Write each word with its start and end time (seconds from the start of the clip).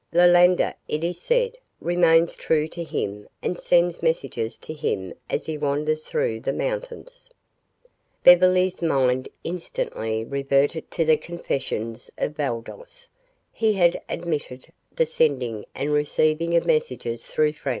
Iolanda, 0.11 0.73
it 0.87 1.03
is 1.03 1.21
said, 1.21 1.59
remains 1.79 2.35
true 2.35 2.67
to 2.69 2.83
him 2.83 3.29
and 3.43 3.59
sends 3.59 4.01
messages 4.01 4.57
to 4.57 4.73
him 4.73 5.13
as 5.29 5.45
he 5.45 5.59
wanders 5.59 6.05
through 6.07 6.39
the 6.39 6.51
mountains." 6.53 7.29
Beverly's 8.23 8.81
mind 8.81 9.29
instantly 9.43 10.25
reverted 10.25 10.89
to 10.89 11.05
the 11.05 11.17
confessions 11.17 12.09
of 12.17 12.35
Baldos. 12.35 13.09
He 13.53 13.73
had 13.73 14.01
admitted 14.09 14.65
the 14.91 15.05
sending 15.05 15.65
and 15.75 15.93
receiving 15.93 16.55
of 16.55 16.65
messages 16.65 17.23
through 17.23 17.53
Franz. 17.53 17.69